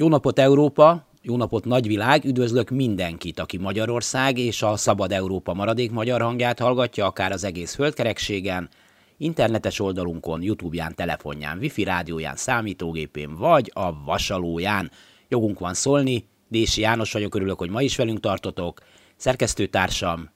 [0.00, 5.90] Jó napot Európa, jó napot nagyvilág, üdvözlök mindenkit, aki Magyarország és a Szabad Európa maradék
[5.90, 8.68] magyar hangját hallgatja, akár az egész földkerekségen,
[9.16, 14.90] internetes oldalunkon, Youtube-ján, telefonján, wifi rádióján, számítógépén vagy a vasalóján.
[15.28, 18.80] Jogunk van szólni, Dési János vagyok, örülök, hogy ma is velünk tartotok.
[19.16, 20.30] Szerkesztőtársam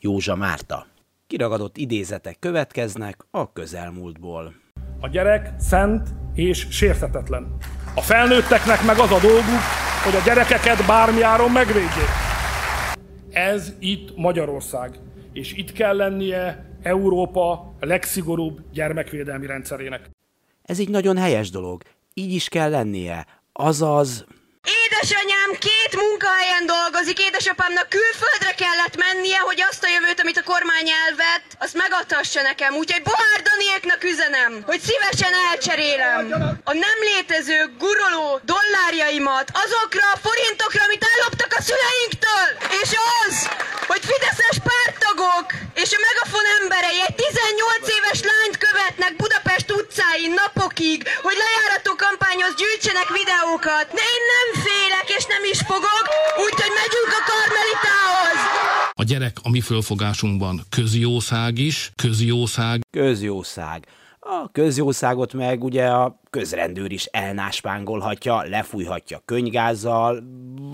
[0.00, 0.86] Józsa Márta.
[1.26, 4.54] Kiragadott idézetek következnek a közelmúltból.
[5.00, 7.56] A gyerek szent és sérthetetlen.
[7.94, 9.60] A felnőtteknek meg az a dolguk,
[10.04, 12.08] hogy a gyerekeket bármiáron megvédjék.
[13.30, 14.98] Ez itt Magyarország,
[15.32, 20.10] és itt kell lennie Európa legszigorúbb gyermekvédelmi rendszerének.
[20.62, 21.82] Ez így nagyon helyes dolog.
[22.14, 23.26] Így is kell lennie.
[23.52, 24.24] Azaz,
[25.02, 30.88] Édesanyám két munkahelyen dolgozik, édesapámnak külföldre kellett mennie, hogy azt a jövőt, amit a kormány
[31.04, 32.74] elvett, azt megadhassa nekem.
[32.80, 36.22] Úgyhogy Bohár Daniéknak üzenem, hogy szívesen elcserélem
[36.70, 42.48] a nem létező guruló dollárjaimat azokra a forintokra, amit elloptak a szüleinktől.
[42.82, 43.34] És az,
[43.90, 45.46] hogy Fideszes párttagok
[45.82, 52.54] és a megafon emberei egy 18 éves lányt követnek Budapest utcáin napokig, hogy lejárató kampányhoz
[52.60, 53.86] gyűjtsenek videókat.
[53.96, 54.59] De én nem
[55.72, 56.04] fogok,
[56.44, 58.38] úgyhogy megyünk a karmelitához.
[58.92, 62.80] A gyerek a mi fölfogásunkban közjószág is, közjószág.
[62.90, 63.86] közjószág.
[64.22, 70.22] A közjószágot meg ugye a közrendőr is elnáspángolhatja, lefújhatja könygázzal,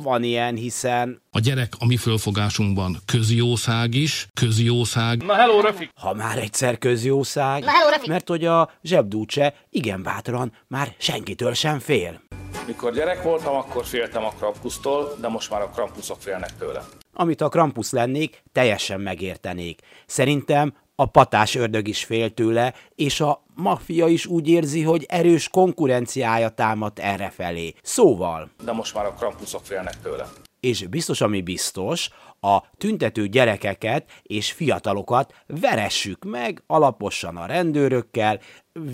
[0.02, 5.22] van ilyen, hiszen A gyerek a mi fölfogásunkban közjószág is, közjószág.
[5.22, 5.90] Na hello, Röfik!
[5.94, 8.08] ha már egyszer közjószág, Na, hello, Rafi.
[8.08, 12.20] mert hogy a zsebdúcse igen bátran már senkitől sem fél.
[12.66, 16.82] Mikor gyerek voltam, akkor féltem a Krampusztól, de most már a Krampuszok félnek tőle.
[17.12, 19.80] Amit a Krampus lennék, teljesen megértenék.
[20.06, 25.48] Szerintem a patás ördög is fél tőle, és a maffia is úgy érzi, hogy erős
[25.48, 27.74] konkurenciája támadt errefelé.
[27.82, 30.28] Szóval, De most már a Krampuszok félnek tőle.
[30.66, 32.08] És biztos, ami biztos,
[32.40, 38.38] a tüntető gyerekeket és fiatalokat veressük meg alaposan a rendőrökkel,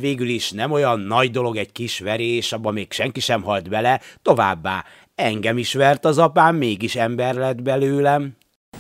[0.00, 4.00] végül is nem olyan nagy dolog egy kis verés, abban még senki sem halt bele,
[4.22, 4.84] továbbá
[5.15, 8.37] engem is vert az apám, mégis ember lett belőlem.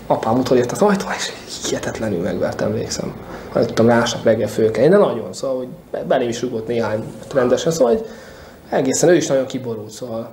[0.06, 3.16] apám utolért az ajtó, és hihetetlenül megvert, emlékszem.
[3.54, 7.04] Nem tudtam másnap reggel fölkelni, de nagyon, szóval, hogy be- belém is rugott néhány
[7.34, 8.06] rendesen, szóval, hogy
[8.70, 10.30] egészen ő is nagyon kiborult, szóval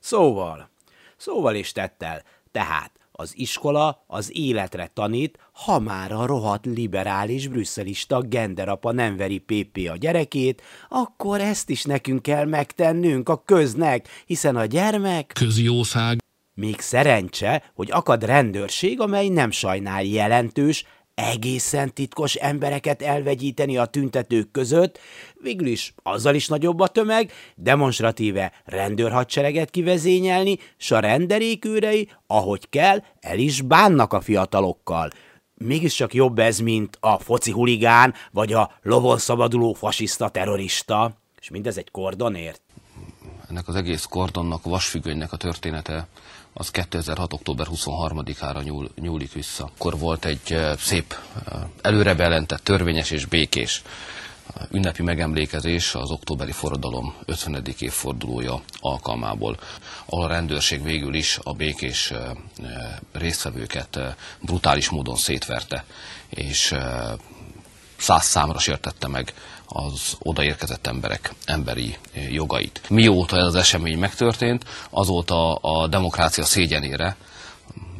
[0.00, 0.68] Szóval,
[1.18, 8.20] szóval is tettel, tehát az iskola az életre tanít, ha már a rohadt liberális brüsszelista
[8.20, 14.56] genderapa nem veri PP a gyerekét, akkor ezt is nekünk kell megtennünk a köznek, hiszen
[14.56, 16.18] a gyermek Közjószág.
[16.54, 20.84] még szerencse, hogy akad rendőrség, amely nem sajnál jelentős,
[21.18, 24.98] egészen titkos embereket elvegyíteni a tüntetők között,
[25.42, 33.02] végül is azzal is nagyobb a tömeg, demonstratíve rendőrhadsereget kivezényelni, s a renderékőrei, ahogy kell,
[33.20, 35.10] el is bánnak a fiatalokkal.
[35.54, 41.12] Mégiscsak jobb ez, mint a foci huligán, vagy a lovon szabaduló fasiszta terrorista.
[41.40, 42.62] És mindez egy kordonért.
[43.50, 46.06] Ennek az egész kordonnak, vasfüggönynek a története
[46.52, 47.32] az 2006.
[47.32, 49.64] október 23-ára nyúl, nyúlik vissza.
[49.64, 51.14] Akkor volt egy eh, szép,
[51.46, 53.82] eh, előre bejelentett, törvényes és békés
[54.56, 57.64] eh, ünnepi megemlékezés az októberi forradalom 50.
[57.78, 59.56] évfordulója alkalmából,
[60.04, 62.12] ahol a rendőrség végül is a békés
[63.12, 63.98] résztvevőket
[64.40, 65.84] brutális módon szétverte,
[66.28, 66.74] és
[67.98, 69.34] száz számra sértette meg
[69.66, 71.96] az odaérkezett emberek emberi
[72.30, 72.80] jogait.
[72.88, 77.16] Mióta ez az esemény megtörtént, azóta a demokrácia szégyenére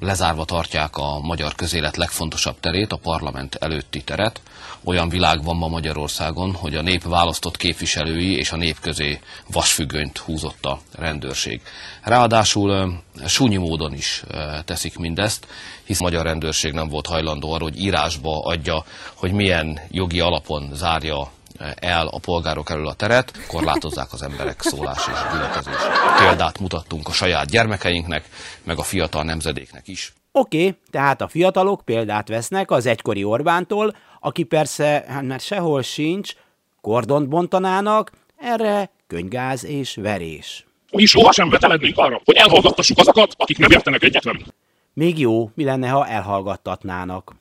[0.01, 4.41] lezárva tartják a magyar közélet legfontosabb terét, a parlament előtti teret.
[4.85, 9.21] Olyan világ van ma Magyarországon, hogy a nép választott képviselői és a nép közé
[9.51, 11.61] vasfüggönyt húzott a rendőrség.
[12.03, 14.23] Ráadásul súnyi módon is
[14.65, 15.47] teszik mindezt,
[15.85, 20.71] hisz a magyar rendőrség nem volt hajlandó arra, hogy írásba adja, hogy milyen jogi alapon
[20.75, 21.31] zárja
[21.75, 25.75] el a polgárok elől a teret, korlátozzák az emberek szólás és gyülekezés.
[26.19, 28.29] Példát mutattunk a saját gyermekeinknek,
[28.63, 30.13] meg a fiatal nemzedéknek is.
[30.33, 35.83] Oké, okay, tehát a fiatalok példát vesznek az egykori Orbántól, aki persze, hát már sehol
[35.83, 36.33] sincs,
[36.81, 40.67] kordont bontanának, erre könygáz és verés.
[40.91, 44.47] Mi sohasem vetelednénk arra, hogy elhallgattassuk azokat, akik nem értenek egyet velünk.
[44.93, 47.35] Még jó, mi lenne, ha elhallgattatnának.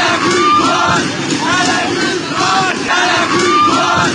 [0.00, 1.02] Elegünk van!
[1.60, 2.74] Elegünk van!
[3.00, 4.10] Elegünk van!